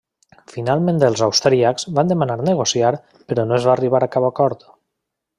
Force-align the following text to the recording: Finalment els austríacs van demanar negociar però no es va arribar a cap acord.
Finalment 0.51 1.01
els 1.07 1.19
austríacs 1.25 1.85
van 1.99 2.09
demanar 2.13 2.37
negociar 2.49 2.91
però 3.33 3.45
no 3.51 3.59
es 3.61 3.67
va 3.71 3.75
arribar 3.77 4.01
a 4.03 4.09
cap 4.17 4.27
acord. 4.31 4.65